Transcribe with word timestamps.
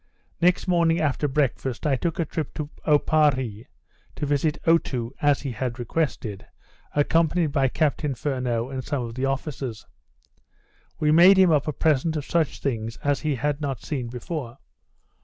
Next 0.41 0.67
morning 0.67 0.99
after 0.99 1.27
breakfast, 1.27 1.85
I 1.85 1.95
took 1.95 2.17
a 2.17 2.25
trip 2.25 2.55
to 2.55 2.71
Oparree, 2.87 3.67
to 4.15 4.25
visit 4.25 4.57
Otoo 4.65 5.11
as 5.21 5.41
he 5.41 5.51
had 5.51 5.77
requested, 5.77 6.47
accompanied 6.95 7.51
by 7.51 7.67
Captain 7.67 8.15
Furneaux 8.15 8.69
and 8.71 8.83
some 8.83 9.03
of 9.03 9.13
the 9.13 9.25
officers. 9.25 9.85
We 10.99 11.11
made 11.11 11.37
him 11.37 11.51
up 11.51 11.67
a 11.67 11.71
present 11.71 12.15
of 12.15 12.25
such 12.25 12.61
things 12.61 12.97
as 13.03 13.19
he 13.19 13.35
had 13.35 13.61
not 13.61 13.83
seen 13.83 14.07
before. 14.07 14.57